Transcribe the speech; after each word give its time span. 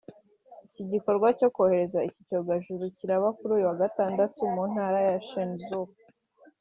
Iki 0.67 0.83
gikorwa 0.91 1.27
cyo 1.39 1.47
kohereza 1.55 1.99
iki 2.09 2.21
cyogajuru 2.27 2.83
kiraba 2.97 3.27
kuri 3.37 3.51
uyu 3.55 3.65
wa 3.69 3.77
Gatandatu 3.83 4.39
mu 4.53 4.63
Ntara 4.71 4.99
ya 5.09 5.17
Shenzhou 5.27 5.87